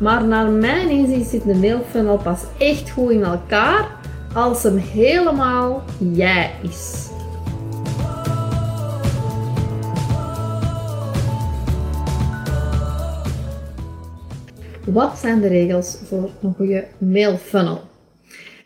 [0.00, 3.98] Maar naar mijn inzicht zit de mailfunnel pas echt goed in elkaar
[4.34, 5.82] als hem helemaal
[6.14, 7.08] jij is.
[14.84, 17.80] Wat zijn de regels voor een goede mailfunnel?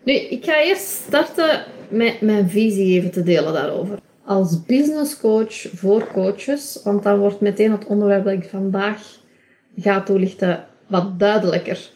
[0.05, 3.99] Nu, ik ga eerst starten met mijn visie even te delen daarover.
[4.25, 8.99] Als business coach voor coaches, want dan wordt meteen het onderwerp dat ik vandaag
[9.77, 11.91] ga toelichten wat duidelijker.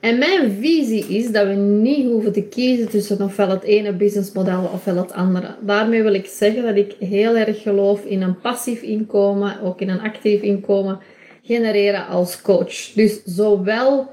[0.00, 4.70] En mijn visie is dat we niet hoeven te kiezen tussen ofwel het ene businessmodel
[4.74, 5.54] ofwel het andere.
[5.60, 9.88] Daarmee wil ik zeggen dat ik heel erg geloof in een passief inkomen, ook in
[9.88, 10.98] een actief inkomen
[11.42, 12.92] genereren als coach.
[12.94, 14.10] Dus zowel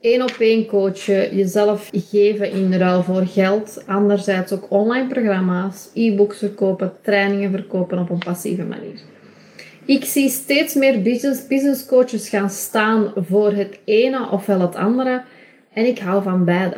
[0.00, 3.82] één op één coachen, jezelf geven in ruil voor geld.
[3.86, 9.00] Anderzijds ook online programma's, e-books verkopen, trainingen verkopen op een passieve manier.
[9.88, 15.22] Ik zie steeds meer business, business coaches gaan staan voor het ene ofwel het andere.
[15.72, 16.76] En ik hou van beide.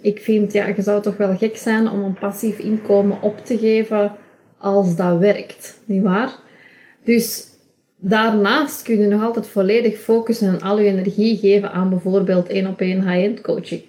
[0.00, 3.58] Ik vind, ja, je zou toch wel gek zijn om een passief inkomen op te
[3.58, 4.12] geven
[4.58, 6.34] als dat werkt, niet waar?
[7.04, 7.46] Dus
[7.96, 12.66] daarnaast kun je nog altijd volledig focussen en al je energie geven aan bijvoorbeeld één
[12.66, 13.82] op één high-end coaching.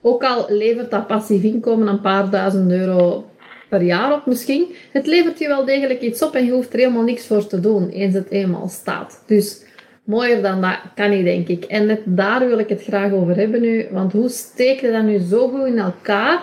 [0.00, 3.24] Ook al levert dat passief inkomen een paar duizend euro
[3.68, 4.74] per jaar op misschien.
[4.92, 7.60] Het levert je wel degelijk iets op en je hoeft er helemaal niks voor te
[7.60, 9.22] doen, eens het eenmaal staat.
[9.26, 9.62] Dus
[10.04, 11.64] mooier dan dat kan niet, denk ik.
[11.64, 15.02] En net daar wil ik het graag over hebben nu, want hoe steek je dat
[15.02, 16.42] nu zo goed in elkaar,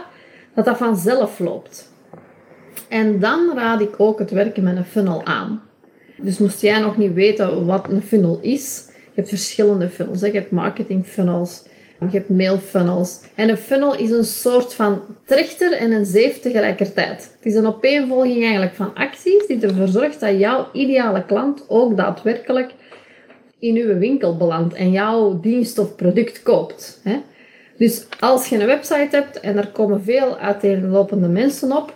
[0.54, 1.94] dat dat vanzelf loopt?
[2.90, 5.62] En dan raad ik ook het werken met een funnel aan.
[6.18, 10.20] Dus moest jij nog niet weten wat een funnel is, je hebt verschillende funnels.
[10.20, 11.64] Je hebt marketing funnels,
[12.00, 13.20] je hebt mailfunnels.
[13.36, 17.32] En een funnel is een soort van trechter en een zeef tegelijkertijd.
[17.36, 21.98] Het is een opeenvolging eigenlijk van acties die ervoor zorgt dat jouw ideale klant ook
[21.98, 22.74] daadwerkelijk
[23.60, 27.02] in uw winkel belandt en jouw dienst of product koopt.
[27.78, 31.94] Dus als je een website hebt en er komen veel uiteenlopende mensen op,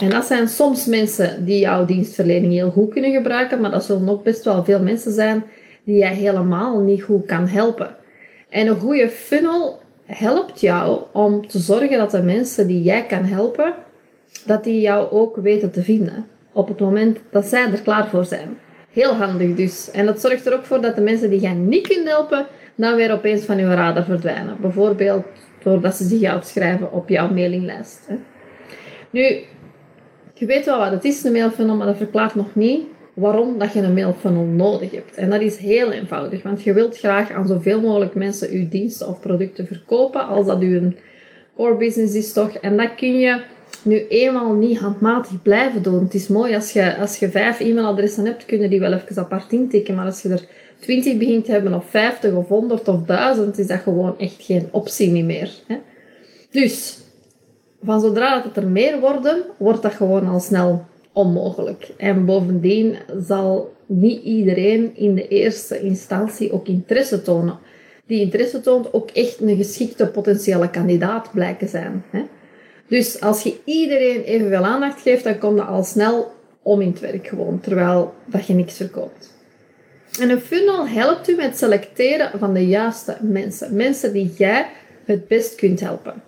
[0.00, 4.08] en dat zijn soms mensen die jouw dienstverlening heel goed kunnen gebruiken, maar dat zullen
[4.08, 5.44] ook best wel veel mensen zijn
[5.84, 7.96] die jij helemaal niet goed kan helpen.
[8.50, 13.24] En een goede funnel helpt jou om te zorgen dat de mensen die jij kan
[13.24, 13.74] helpen,
[14.46, 16.26] dat die jou ook weten te vinden.
[16.52, 18.58] Op het moment dat zij er klaar voor zijn.
[18.92, 19.90] Heel handig dus.
[19.90, 22.96] En dat zorgt er ook voor dat de mensen die jij niet kunt helpen, dan
[22.96, 24.56] weer opeens van je radar verdwijnen.
[24.60, 25.24] Bijvoorbeeld
[25.62, 28.08] doordat ze zich uitschrijven op jouw mailinglijst.
[29.10, 29.22] Nu,
[30.34, 33.72] je weet wel wat het is, een mailfunnel, maar dat verklaart nog niet waarom dat
[33.72, 35.14] je een mailfunnel nodig hebt.
[35.14, 39.08] En dat is heel eenvoudig, want je wilt graag aan zoveel mogelijk mensen je diensten
[39.08, 40.92] of producten verkopen, als dat je
[41.56, 42.52] core business is toch.
[42.52, 43.40] En dat kun je
[43.82, 46.04] nu eenmaal niet handmatig blijven doen.
[46.04, 49.52] Het is mooi als je, als je vijf e-mailadressen hebt, kunnen die wel even apart
[49.52, 50.46] intikken, maar als je er
[50.80, 54.68] 20 begint te hebben, of 50 of 100 of 1000, is dat gewoon echt geen
[54.70, 55.50] optie meer.
[55.66, 55.76] Hè?
[56.50, 56.98] Dus,
[57.82, 61.88] van zodra dat het er meer worden, wordt dat gewoon al snel onmogelijk.
[61.96, 67.58] En bovendien zal niet iedereen in de eerste instantie ook interesse tonen.
[68.06, 72.04] Die interesse toont ook echt een geschikte potentiële kandidaat blijken zijn.
[72.10, 72.22] Hè?
[72.86, 76.32] Dus als je iedereen evenveel aandacht geeft, dan kom je al snel
[76.62, 79.38] om in het werk gewoon, terwijl dat je niks verkoopt.
[80.20, 83.76] En een funnel helpt u met selecteren van de juiste mensen.
[83.76, 84.66] Mensen die jij
[85.04, 86.22] het best kunt helpen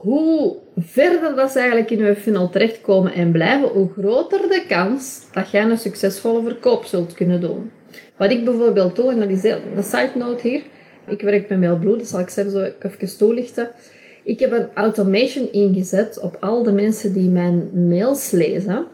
[0.00, 5.20] hoe verder dat ze eigenlijk in je funnel terechtkomen en blijven, hoe groter de kans
[5.32, 7.70] dat jij een succesvolle verkoop zult kunnen doen.
[8.16, 10.62] Wat ik bijvoorbeeld doe, en dat is een side note hier,
[11.06, 13.70] ik werk met MailBlue, dat zal ik zelf zo even toelichten.
[14.24, 18.86] Ik heb een automation ingezet op al de mensen die mijn mails lezen.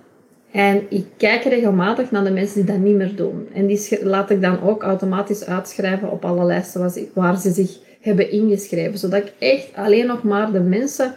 [0.53, 3.49] En ik kijk regelmatig naar de mensen die dat niet meer doen.
[3.55, 8.31] En die laat ik dan ook automatisch uitschrijven op alle lijsten waar ze zich hebben
[8.31, 8.99] ingeschreven.
[8.99, 11.15] Zodat ik echt alleen nog maar de mensen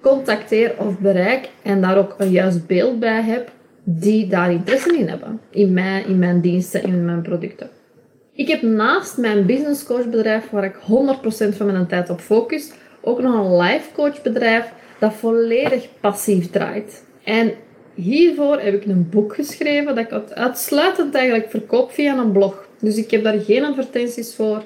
[0.00, 3.50] contacteer of bereik en daar ook een juist beeld bij heb
[3.84, 5.40] die daar interesse in hebben.
[5.50, 7.70] In mij, in mijn diensten, in mijn producten.
[8.32, 12.70] Ik heb naast mijn business coach bedrijf, waar ik 100% van mijn tijd op focus,
[13.00, 17.04] ook nog een life coach bedrijf dat volledig passief draait.
[17.24, 17.52] En
[17.94, 22.68] hiervoor heb ik een boek geschreven dat ik uitsluitend eigenlijk verkoop via een blog.
[22.80, 24.62] Dus ik heb daar geen advertenties voor.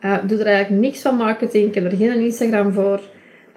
[0.00, 1.68] Uh, doe er eigenlijk niks van marketing.
[1.68, 3.00] Ik heb er geen Instagram voor.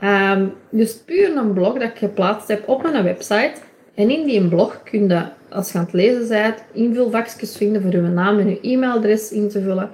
[0.03, 3.53] Um, dus puur een blog dat ik geplaatst heb op mijn website.
[3.95, 7.91] En in die blog kun je, als je aan het lezen bent, invulvakjes vinden voor
[7.91, 9.89] uw naam en uw e-mailadres in te vullen.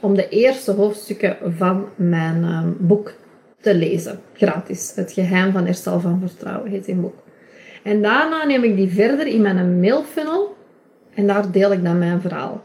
[0.00, 3.12] Om de eerste hoofdstukken van mijn um, boek
[3.60, 4.20] te lezen.
[4.32, 4.92] Gratis.
[4.94, 7.22] Het geheim van herstel van vertrouwen heet in boek.
[7.82, 10.56] En daarna neem ik die verder in mijn mailfunnel.
[11.14, 12.62] En daar deel ik dan mijn verhaal.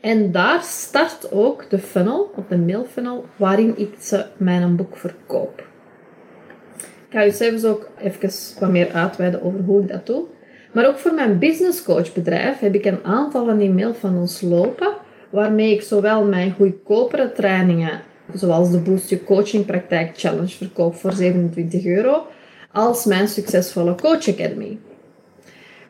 [0.00, 5.64] En daar start ook de funnel, of de mailfunnel, waarin ik ze mijn boek verkoop.
[6.78, 8.30] Ik ga u zelfs ook even
[8.60, 10.24] wat meer uitweiden over hoe ik dat doe.
[10.72, 14.92] Maar ook voor mijn business coach bedrijf heb ik een aantal van die mailfunnels lopen,
[15.30, 18.00] waarmee ik zowel mijn goedkopere trainingen,
[18.34, 22.26] zoals de Boost Your Coaching Praktijk Challenge, verkoop voor 27 euro,
[22.72, 24.78] als mijn succesvolle Coach Academy.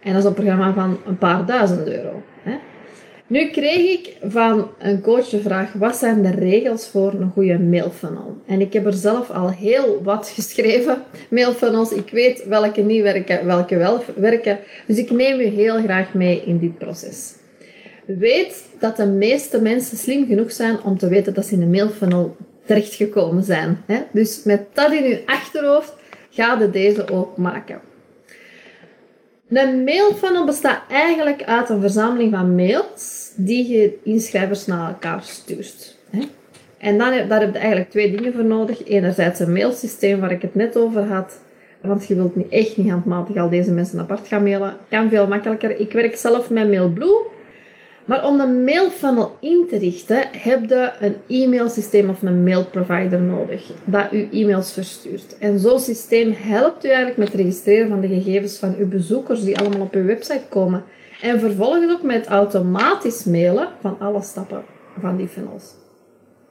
[0.00, 2.22] En dat is een programma van een paar duizend euro.
[3.30, 7.58] Nu kreeg ik van een coach de vraag: wat zijn de regels voor een goede
[7.58, 8.36] mailfunnel?
[8.46, 11.92] En ik heb er zelf al heel wat geschreven, mailfunnels.
[11.92, 14.58] Ik weet welke niet werken, welke wel werken.
[14.86, 17.34] Dus ik neem u heel graag mee in dit proces.
[18.06, 21.70] Weet dat de meeste mensen slim genoeg zijn om te weten dat ze in een
[21.70, 23.84] mailfunnel terechtgekomen zijn.
[24.12, 25.94] Dus met dat in uw achterhoofd,
[26.30, 27.89] ga je deze ook maken.
[29.50, 35.98] Een mailfunnel bestaat eigenlijk uit een verzameling van mails die je inschrijvers naar elkaar stuurt.
[36.78, 38.84] En dan, daar heb je eigenlijk twee dingen voor nodig.
[38.84, 41.40] Enerzijds een mailsysteem waar ik het net over had.
[41.80, 44.76] Want je wilt niet echt niet handmatig al deze mensen apart gaan mailen.
[44.88, 45.80] Kan veel makkelijker.
[45.80, 47.22] Ik werk zelf met MailBlue.
[48.10, 53.70] Maar om een mailfunnel in te richten, heb je een e-mailsysteem of een mailprovider nodig
[53.84, 55.38] dat u e-mails verstuurt.
[55.38, 59.44] En zo'n systeem helpt u eigenlijk met het registreren van de gegevens van uw bezoekers
[59.44, 60.84] die allemaal op uw website komen.
[61.22, 64.62] En vervolgens ook met automatisch mailen van alle stappen
[65.00, 65.64] van die funnels.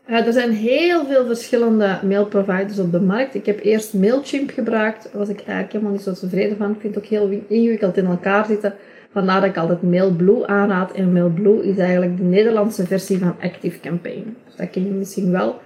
[0.09, 3.35] Uh, er zijn heel veel verschillende mailproviders op de markt.
[3.35, 5.03] Ik heb eerst Mailchimp gebruikt.
[5.03, 6.71] Daar was ik eigenlijk helemaal niet zo tevreden van.
[6.71, 8.73] Ik vind het ook heel ingewikkeld in elkaar zitten.
[9.11, 10.91] Vandaar dat ik altijd MailBlue aanraad.
[10.91, 14.35] En MailBlue is eigenlijk de Nederlandse versie van ActiveCampaign.
[14.45, 15.59] Dus dat ken je misschien wel.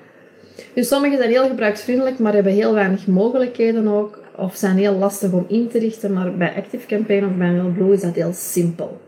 [0.73, 4.21] Dus sommige zijn heel gebruiksvriendelijk, maar hebben heel weinig mogelijkheden ook.
[4.35, 6.13] Of zijn heel lastig om in te richten.
[6.13, 9.01] Maar bij ActiveCampaign of bij MailBlue is dat heel simpel.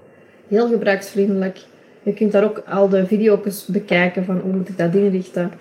[0.47, 1.59] Heel gebruiksvriendelijk.
[2.03, 5.51] Je kunt daar ook al de video's bekijken van hoe moet ik dat inrichten.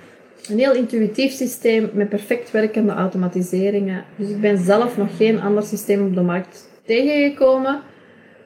[0.49, 4.05] Een heel intuïtief systeem met perfect werkende automatiseringen.
[4.17, 7.81] Dus ik ben zelf nog geen ander systeem op de markt tegengekomen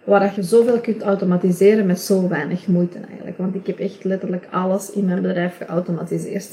[0.09, 3.39] waar je zoveel kunt automatiseren met zo weinig moeite eigenlijk.
[3.39, 6.49] Want ik heb echt letterlijk alles in mijn bedrijf geautomatiseerd.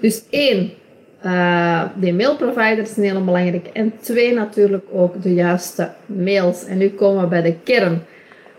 [0.00, 0.70] Dus één,
[1.24, 3.72] uh, die mailprovider is een hele belangrijke.
[3.72, 6.64] En twee, natuurlijk ook de juiste mails.
[6.64, 8.02] En nu komen we bij de kern.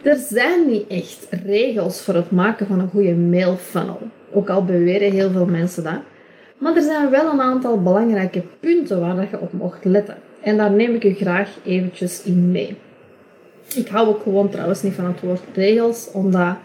[0.03, 3.99] Er zijn niet echt regels voor het maken van een goede mailfunnel.
[4.33, 5.99] Ook al beweren heel veel mensen dat.
[6.57, 10.17] Maar er zijn wel een aantal belangrijke punten waar je op mocht letten.
[10.41, 12.77] En daar neem ik u graag eventjes in mee.
[13.73, 16.55] Ik hou ook gewoon trouwens niet van het woord regels, omdat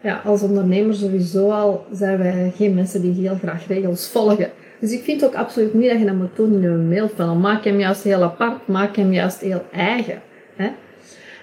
[0.00, 4.50] ja, als ondernemer sowieso al zijn wij geen mensen die heel graag regels volgen.
[4.78, 7.34] Dus ik vind ook absoluut niet dat je dat moet doen in een mailfunnel.
[7.34, 10.22] Maak hem juist heel apart, maak hem juist heel eigen.
[10.56, 10.70] Hè?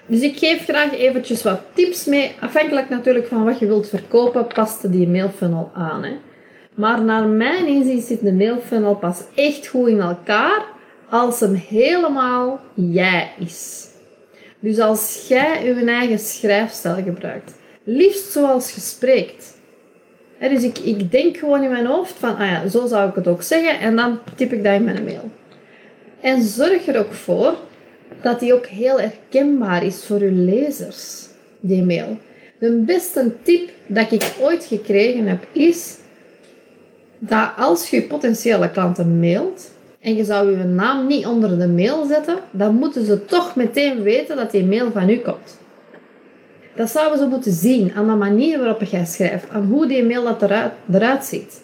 [0.06, 2.32] Dus ik geef graag eventjes wat tips mee.
[2.40, 6.04] Afhankelijk natuurlijk van wat je wilt verkopen, past die mailfunnel aan.
[6.04, 6.12] Hè?
[6.74, 10.64] Maar naar mijn inzicht zit de mailfunnel pas echt goed in elkaar
[11.08, 13.89] als hem helemaal jij is.
[14.60, 17.52] Dus als jij je eigen schrijfstijl gebruikt,
[17.84, 19.58] liefst zoals je spreekt.
[20.38, 23.28] dus ik, ik denk gewoon in mijn hoofd van, ah ja, zo zou ik het
[23.28, 25.30] ook zeggen, en dan typ ik dat in mijn mail.
[26.20, 27.54] En zorg er ook voor
[28.22, 31.26] dat die ook heel herkenbaar is voor je lezers,
[31.60, 32.18] die mail.
[32.58, 35.96] De beste tip dat ik ooit gekregen heb is
[37.18, 42.06] dat als je potentiële klanten mailt, en je zou je naam niet onder de mail
[42.06, 45.58] zetten, dan moeten ze toch meteen weten dat die mail van u komt.
[46.74, 50.36] Dat zouden ze moeten zien aan de manier waarop jij schrijft, aan hoe die mail
[50.40, 51.62] eruit, eruit ziet.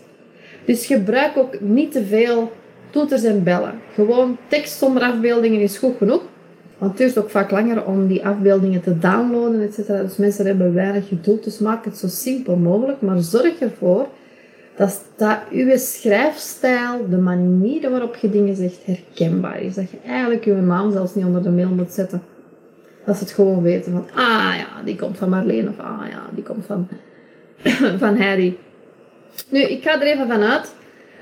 [0.64, 2.52] Dus gebruik ook niet te veel
[2.90, 3.80] toeters en bellen.
[3.94, 6.22] Gewoon tekst zonder afbeeldingen is goed genoeg.
[6.78, 9.86] Want het duurt ook vaak langer om die afbeeldingen te downloaden, etc.
[9.86, 11.44] Dus mensen hebben weinig geduld.
[11.44, 13.00] Dus maak het zo simpel mogelijk.
[13.00, 14.06] Maar zorg ervoor
[14.76, 19.75] dat, dat uw schrijfstijl, de manier waarop je dingen zegt, herkenbaar is.
[19.75, 22.23] Dat je eigenlijk je naam zelfs niet onder de mail moet zetten.
[23.04, 26.23] Dat ze het gewoon weten van, ah ja, die komt van Marleen of ah ja,
[26.35, 26.88] die komt van,
[27.99, 28.56] van Harry.
[29.49, 30.75] Nu, ik ga er even vanuit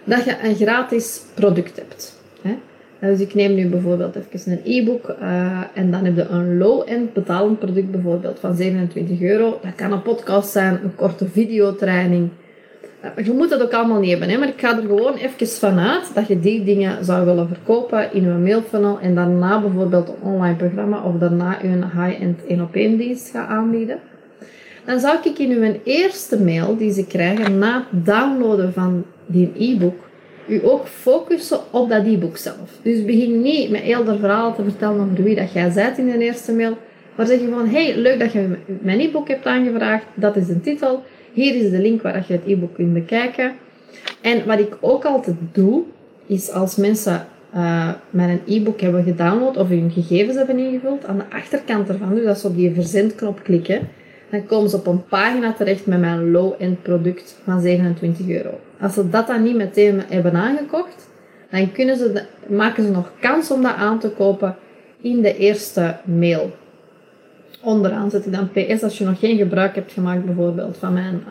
[0.04, 2.22] dat je een gratis product hebt.
[2.42, 2.58] Hè?
[3.00, 7.12] Dus ik neem nu bijvoorbeeld even een e-book uh, en dan heb je een low-end
[7.12, 9.58] betalend product bijvoorbeeld van 27 euro.
[9.62, 12.30] Dat kan een podcast zijn, een korte videotraining,
[13.24, 14.38] je moet dat ook allemaal niet hebben, hè?
[14.38, 18.22] maar ik ga er gewoon even vanuit dat je die dingen zou willen verkopen in
[18.22, 22.96] je mailfunnel en daarna bijvoorbeeld een online programma of daarna een high-end 1 op 1
[22.96, 23.98] dienst gaat aanbieden.
[24.84, 29.52] Dan zou ik in uw eerste mail die ze krijgen na het downloaden van die
[29.58, 30.04] e-book
[30.46, 32.78] u ook focussen op dat e-book zelf.
[32.82, 36.06] Dus begin niet met heel de verhaal te vertellen over wie dat jij bent in
[36.06, 36.76] de eerste mail,
[37.14, 40.60] maar zeg je gewoon, hey, leuk dat je mijn e-book hebt aangevraagd, dat is de
[40.60, 41.02] titel.
[41.34, 43.52] Hier is de link waar je het e-book kunt bekijken.
[44.20, 45.82] En wat ik ook altijd doe,
[46.26, 51.36] is als mensen uh, mijn e-book hebben gedownload of hun gegevens hebben ingevuld, aan de
[51.36, 53.88] achterkant ervan, dus als ze op die verzendknop klikken,
[54.30, 58.60] dan komen ze op een pagina terecht met mijn low-end product van 27 euro.
[58.80, 61.08] Als ze dat dan niet meteen hebben aangekocht,
[61.50, 64.56] dan kunnen ze maken ze nog kans om dat aan te kopen
[65.00, 66.52] in de eerste mail.
[67.64, 71.22] Onderaan zet ik dan PS als je nog geen gebruik hebt gemaakt bijvoorbeeld van mijn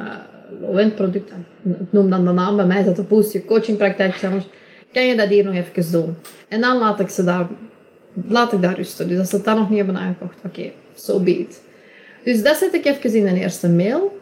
[0.74, 1.32] uh, product.
[1.64, 4.46] Ik noem dan de naam bij mij, dat de Boost Je Coaching Praktijk Challenge.
[4.94, 6.16] Kan je dat hier nog even doen?
[6.48, 7.48] En dan laat ik ze daar,
[8.28, 9.08] laat ik daar rusten.
[9.08, 11.48] Dus als ze het dan nog niet hebben aangekocht, oké, okay, so be.
[12.24, 14.20] Dus dat zet ik even in de eerste mail.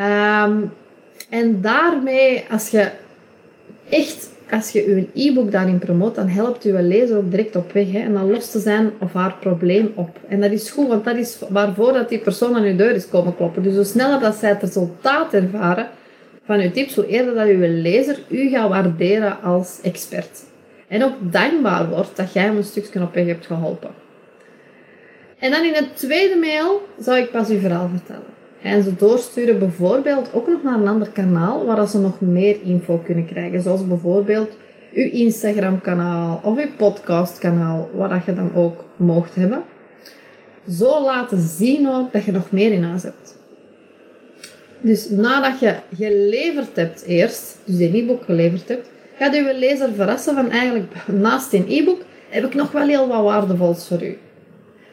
[0.00, 0.72] Um,
[1.30, 2.90] en daarmee, als je
[3.88, 7.92] echt, als je je e-book daarin promoot, dan helpt je lezer ook direct op weg.
[7.92, 10.18] Hè, en dan lost ze zijn of haar probleem op.
[10.28, 13.08] En dat is goed, want dat is waarvoor dat die persoon aan je deur is
[13.08, 13.62] komen kloppen.
[13.62, 15.88] Dus hoe sneller dat zij het resultaat ervaren
[16.44, 20.42] van je tips, hoe eerder dat je lezer u gaat waarderen als expert.
[20.88, 23.90] En ook dankbaar wordt dat jij hem een stukje op weg hebt geholpen.
[25.38, 28.37] En dan in het tweede mail zou ik pas uw verhaal vertellen.
[28.62, 32.96] En ze doorsturen bijvoorbeeld ook nog naar een ander kanaal waar ze nog meer info
[33.04, 33.62] kunnen krijgen.
[33.62, 34.56] Zoals bijvoorbeeld
[34.94, 39.62] uw Instagram kanaal of uw podcast kanaal, waar je dan ook mocht hebben.
[40.70, 43.36] Zo laten zien ook dat je nog meer in huis hebt.
[44.80, 50.34] Dus nadat je geleverd hebt eerst, dus een e-book geleverd hebt, gaat uw lezer verrassen
[50.34, 54.18] van eigenlijk naast een e-book heb ik nog wel heel wat waardevols voor u.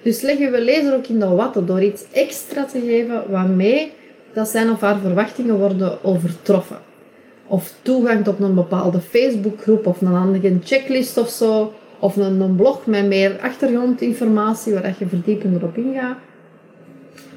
[0.06, 3.92] Dus leggen we lezer ook in de watten door iets extra te geven waarmee
[4.34, 6.78] dat zijn of haar verwachtingen worden overtroffen.
[7.48, 11.74] Of toegang tot een bepaalde Facebookgroep of een andere checklist of zo.
[12.00, 16.18] Of een, een blog met meer achtergrondinformatie waar je verdiepender op ingaat.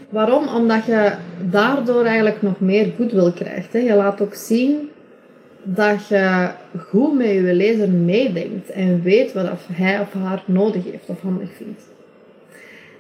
[0.08, 0.48] Waarom?
[0.48, 1.12] Omdat je
[1.50, 3.72] daardoor eigenlijk nog meer goodwill krijgt.
[3.72, 3.78] Hè.
[3.78, 4.90] Je laat ook zien
[5.62, 11.08] dat je goed met je lezer meedenkt en weet wat hij of haar nodig heeft
[11.08, 11.96] of handig vindt.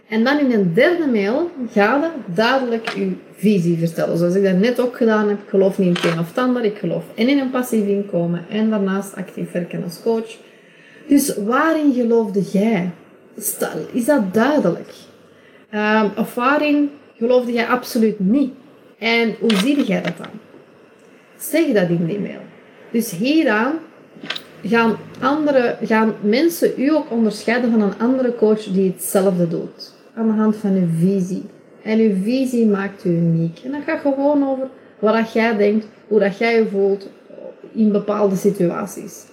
[0.08, 4.18] En dan in een derde mail ga je duidelijk je visie vertellen.
[4.18, 5.42] Zoals ik dat net ook gedaan heb.
[5.42, 6.64] Ik geloof niet in het een of het ander.
[6.64, 10.36] Ik geloof en in een passief inkomen en daarnaast actief werken als coach.
[11.06, 12.90] Dus waarin geloofde jij?
[13.92, 14.90] Is dat duidelijk?
[15.74, 18.52] Um, of waarin geloofde jij absoluut niet?
[18.98, 20.30] En hoe zie jij dat dan?
[21.36, 22.40] Zeg dat in die mail.
[22.90, 23.72] Dus hieraan
[24.62, 30.26] gaan, andere, gaan mensen u ook onderscheiden van een andere coach die hetzelfde doet aan
[30.26, 31.44] de hand van uw visie.
[31.82, 33.60] En uw visie maakt u uniek.
[33.64, 37.08] En dat gaat gewoon over wat jij denkt, hoe dat jij je voelt
[37.72, 39.24] in bepaalde situaties.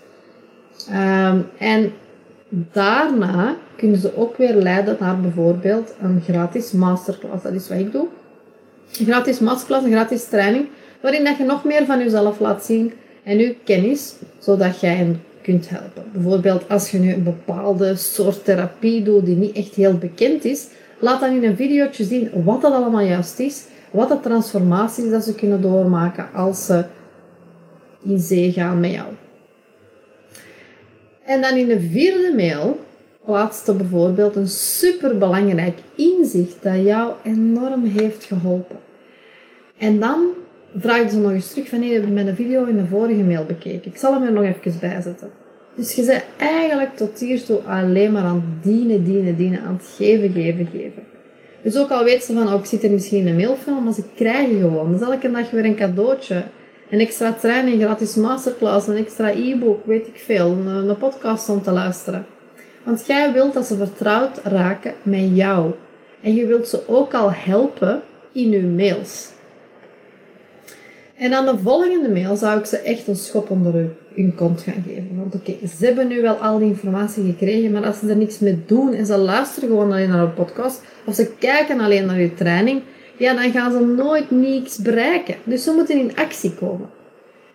[0.90, 1.94] Um, en
[2.72, 7.44] daarna kunnen ze ook weer leiden naar bijvoorbeeld een gratis masterclass.
[7.44, 8.08] Dat is wat ik doe.
[9.00, 10.68] Een gratis masterclass, een gratis training,
[11.02, 15.22] waarin dat je nog meer van jezelf laat zien en uw kennis, zodat jij hen
[15.46, 16.04] kunt helpen.
[16.12, 20.68] Bijvoorbeeld als je nu een bepaalde soort therapie doet die niet echt heel bekend is,
[21.00, 25.24] laat dan in een videootje zien wat dat allemaal juist is, wat de transformaties dat
[25.24, 26.86] ze kunnen doormaken als ze
[28.04, 29.08] in zee gaan met jou.
[31.26, 32.80] En dan in de vierde mail
[33.26, 38.80] plaatste bijvoorbeeld een superbelangrijk inzicht dat jou enorm heeft geholpen.
[39.78, 40.26] En dan
[40.78, 43.46] vraagde ze nog eens terug van, nee, heb met een video in de vorige mail
[43.46, 43.92] bekeken.
[43.92, 45.30] Ik zal hem er nog even bij zetten.
[45.76, 50.32] Dus je bent eigenlijk tot hiertoe alleen maar aan dienen, dienen, dienen, aan het geven,
[50.32, 51.04] geven, geven.
[51.62, 53.94] Dus ook al weet ze van, oh, ik zit er misschien in een mailfilm, maar
[53.94, 54.92] ze krijgen gewoon.
[54.92, 56.44] Dus elke dag weer een cadeautje.
[56.90, 60.52] Een extra training, gratis masterclass, een extra e-book, weet ik veel.
[60.52, 62.26] Een, een podcast om te luisteren.
[62.84, 65.72] Want jij wilt dat ze vertrouwd raken met jou.
[66.22, 68.02] En je wilt ze ook al helpen
[68.32, 69.34] in je mails.
[71.18, 73.74] En aan de volgende mail zou ik ze echt een schop onder
[74.16, 75.18] hun kont gaan geven.
[75.18, 78.40] Want oké, ze hebben nu wel al die informatie gekregen, maar als ze er niks
[78.40, 82.20] mee doen en ze luisteren gewoon alleen naar een podcast, of ze kijken alleen naar
[82.20, 82.82] je training,
[83.18, 85.36] ja, dan gaan ze nooit niets bereiken.
[85.44, 86.90] Dus ze moeten in actie komen.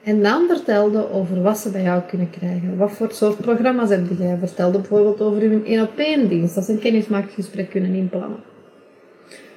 [0.02, 2.76] En dan vertelde over wat ze bij jou kunnen krijgen.
[2.76, 4.36] Wat voor soort programma's heb jij?
[4.38, 8.49] Vertelde bijvoorbeeld over hun 1 op 1 dienst, dat ze een kennismaakgesprek kunnen inplannen.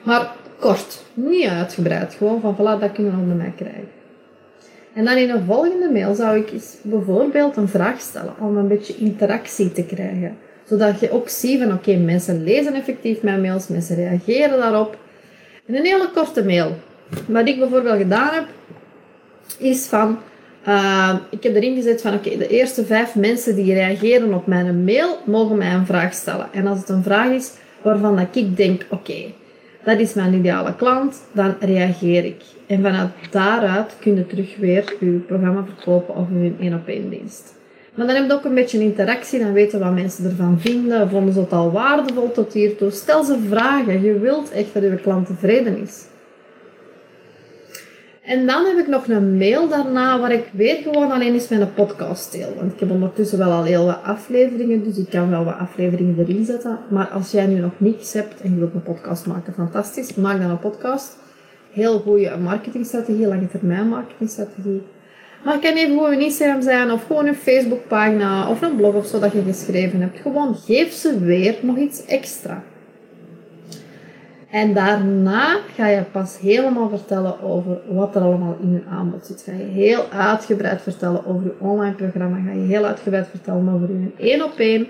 [0.04, 2.14] Maar kort, niet uitgebreid.
[2.14, 3.88] Gewoon van, voilà, dat kunnen we bij mij krijgen.
[4.94, 8.96] En dan in een volgende mail zou ik bijvoorbeeld een vraag stellen om een beetje
[8.98, 10.38] interactie te krijgen.
[10.68, 14.98] Zodat je ook ziet van oké, mensen lezen effectief mijn mails, mensen reageren daarop.
[15.66, 16.76] En een hele korte mail.
[17.28, 18.46] Wat ik bijvoorbeeld gedaan heb,
[19.58, 20.18] is van,
[20.68, 24.84] uh, ik heb erin gezet van oké, de eerste vijf mensen die reageren op mijn
[24.84, 26.48] mail, mogen mij een vraag stellen.
[26.52, 29.24] En als het een vraag is waarvan dat ik denk, oké,
[29.84, 32.42] dat is mijn ideale klant, dan reageer ik.
[32.68, 37.10] En vanuit daaruit kun je terug weer je programma verkopen of je één op één
[37.10, 37.54] dienst.
[37.96, 41.10] Maar dan heb je ook een beetje interactie, dan weten wat mensen ervan vinden.
[41.10, 42.92] Vonden ze het al waardevol tot hiertoe?
[42.92, 44.02] Stel ze vragen.
[44.02, 46.04] Je wilt echt dat je klant tevreden is.
[48.26, 51.74] En dan heb ik nog een mail daarna waar ik weer gewoon alleen eens mijn
[51.74, 52.54] podcast deel.
[52.58, 56.20] Want ik heb ondertussen wel al heel wat afleveringen, dus ik kan wel wat afleveringen
[56.20, 56.80] erin zetten.
[56.90, 60.16] Maar als jij nu nog niets hebt en je wilt een podcast maken, fantastisch.
[60.16, 61.18] Maak dan een podcast.
[61.72, 64.82] Heel goede marketingstrategie, lange termijn marketingstrategie.
[65.44, 68.94] Maar het kan even gewoon een Instagram zijn of gewoon een Facebookpagina of een blog
[68.94, 70.20] of zo dat je geschreven hebt.
[70.20, 72.64] Gewoon geef ze weer nog iets extra.
[74.54, 79.44] En daarna ga je pas helemaal vertellen over wat er allemaal in je aanbod zit.
[79.46, 82.38] Ga je heel uitgebreid vertellen over je online programma.
[82.46, 84.88] Ga je heel uitgebreid vertellen over je één op één.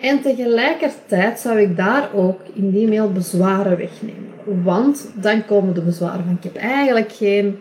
[0.00, 4.62] En tegelijkertijd zou ik daar ook in die mail bezwaren wegnemen.
[4.62, 7.58] Want dan komen de bezwaren van ik heb eigenlijk geen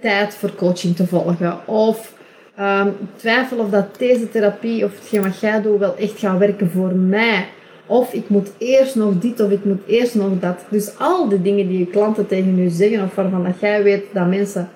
[0.00, 1.66] tijd voor coaching te volgen.
[1.66, 2.14] Of
[2.60, 6.70] um, twijfel of dat deze therapie of hetgeen wat jij doet wel echt gaat werken
[6.70, 7.46] voor mij.
[7.88, 10.64] Of ik moet eerst nog dit of ik moet eerst nog dat.
[10.70, 14.04] Dus al die dingen die je klanten tegen je zeggen of waarvan dat jij weet
[14.12, 14.68] dat mensen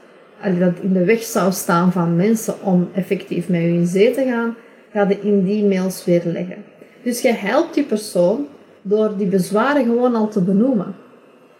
[0.58, 4.24] dat in de weg zou staan van mensen om effectief met je in zee te
[4.24, 4.56] gaan,
[4.92, 6.64] ga je in die mails weer leggen.
[7.02, 8.46] Dus je helpt die persoon
[8.82, 10.94] door die bezwaren gewoon al te benoemen.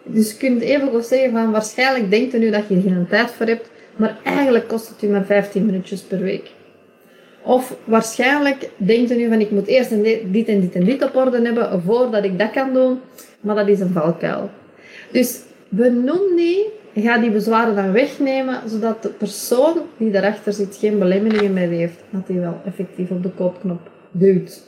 [0.03, 3.07] Dus je kunt even goed zeggen van waarschijnlijk denkt u nu dat je er geen
[3.09, 6.51] tijd voor hebt, maar eigenlijk kost het u maar 15 minuutjes per week.
[7.43, 11.15] Of waarschijnlijk denkt u nu van ik moet eerst dit en dit en dit op
[11.15, 12.99] orde hebben voordat ik dat kan doen,
[13.41, 14.49] maar dat is een valkuil.
[15.11, 20.99] Dus benoem die, ga die bezwaren dan wegnemen, zodat de persoon die daarachter zit geen
[20.99, 24.61] belemmeringen meer heeft, dat hij wel effectief op de koopknop duwt.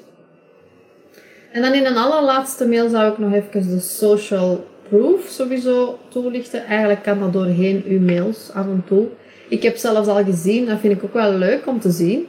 [1.52, 6.66] En dan in een allerlaatste mail zou ik nog even de social proof sowieso toelichten.
[6.66, 9.08] Eigenlijk kan dat doorheen uw mails af en toe.
[9.50, 12.26] Ik heb zelfs al gezien, dat vind ik ook wel leuk om te zien,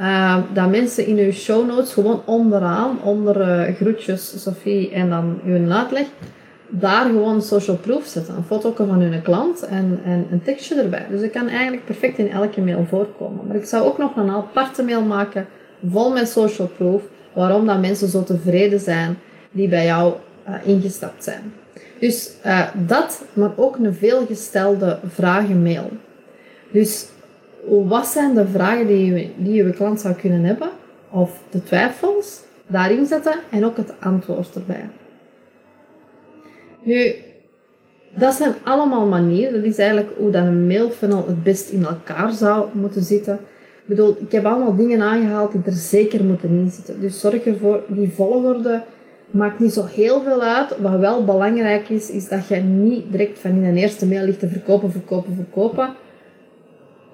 [0.00, 5.40] uh, dat mensen in uw show notes gewoon onderaan, onder uh, groetjes Sophie en dan
[5.44, 6.06] uw uitleg,
[6.68, 8.36] daar gewoon social proof zetten.
[8.36, 11.06] Een foto van hun klant en, en een tekstje erbij.
[11.10, 13.46] Dus dat kan eigenlijk perfect in elke mail voorkomen.
[13.46, 15.46] Maar ik zou ook nog een aparte mail maken
[15.90, 19.18] vol met social proof, waarom dat mensen zo tevreden zijn
[19.50, 20.14] die bij jou
[20.48, 21.52] uh, ingestapt zijn.
[22.00, 25.90] Dus uh, dat, maar ook een veelgestelde vragenmail.
[26.70, 27.08] Dus
[27.70, 30.68] wat zijn de vragen die je, die je klant zou kunnen hebben?
[31.10, 34.88] Of de twijfels daarin zetten en ook het antwoord erbij.
[36.82, 37.14] Nu,
[38.14, 39.52] dat zijn allemaal manieren.
[39.52, 43.34] Dat is eigenlijk hoe dat een mailfunnel het best in elkaar zou moeten zitten.
[43.34, 47.00] Ik bedoel, ik heb allemaal dingen aangehaald die er zeker moeten in zitten.
[47.00, 48.82] Dus zorg ervoor, die volgorde
[49.30, 50.78] maakt niet zo heel veel uit.
[50.78, 54.38] Wat wel belangrijk is, is dat je niet direct van in een eerste mail ligt
[54.38, 55.94] te verkopen, verkopen, verkopen.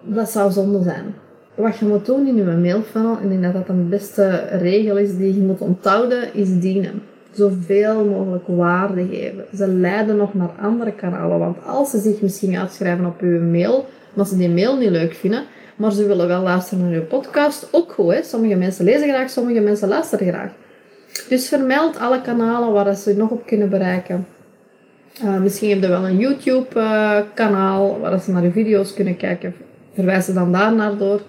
[0.06, 1.14] Dat zou zonde zijn.
[1.54, 4.98] Wat je moet doen in je mailfunnel, en ik denk dat dat een beste regel
[4.98, 7.02] is die je moet onthouden, is dienen.
[7.30, 9.44] Zoveel mogelijk waarde geven.
[9.54, 13.86] Ze leiden nog naar andere kanalen, want als ze zich misschien uitschrijven op uw mail,
[14.14, 15.44] maar ze die mail niet leuk vinden,
[15.76, 18.12] maar ze willen wel luisteren naar uw podcast, ook goed.
[18.12, 18.22] Hè?
[18.22, 20.50] Sommige mensen lezen graag, sommige mensen luisteren graag.
[21.28, 24.26] Dus vermeld alle kanalen waar ze nog op kunnen bereiken.
[25.24, 29.54] Uh, misschien heb je wel een YouTube-kanaal uh, waar ze naar je video's kunnen kijken.
[29.96, 31.20] Verwijs ze dan daar naar door.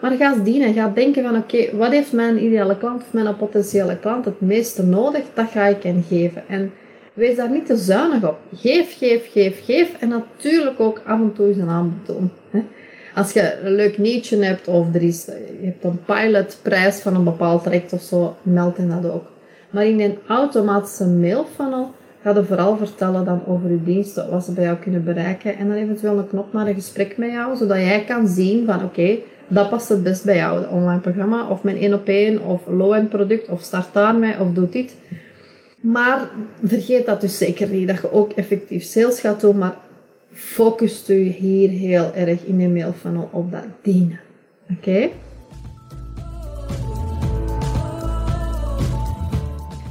[0.00, 0.74] Maar ga eens dienen.
[0.74, 4.82] Ga denken van oké, wat heeft mijn ideale klant of mijn potentiële klant het meeste
[4.82, 5.22] nodig?
[5.34, 6.42] Dat ga ik hen geven.
[6.48, 6.72] En
[7.12, 8.38] wees daar niet te zuinig op.
[8.54, 9.96] Geef, geef, geef, geef.
[10.00, 12.30] En natuurlijk ook af en toe eens een aanbod doen.
[13.14, 15.24] Als je een leuk nietje hebt of er is,
[15.60, 19.24] je hebt een pilotprijs van een bepaald traject of zo, meld hen dat ook.
[19.70, 24.52] Maar in een automatische mailfunnel ga je vooral vertellen dan over je diensten, wat ze
[24.52, 27.76] bij jou kunnen bereiken en dan eventueel een knop naar een gesprek met jou, zodat
[27.76, 31.62] jij kan zien van oké, dat past het best bij jou, het online programma, of
[31.62, 34.96] mijn 1 op 1, of low-end product, of start daarmee, of doe dit.
[35.80, 36.28] Maar
[36.62, 39.76] vergeet dat dus zeker niet, dat je ook effectief sales gaat doen, maar
[40.32, 44.20] focust u hier heel erg in de mailfunnel op dat dienen.
[44.70, 45.08] Oké?